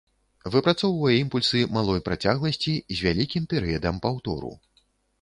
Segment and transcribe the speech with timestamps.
[0.53, 4.51] Выпрацоўвае імпульсы малой працягласці з вялікім перыядам паўтору.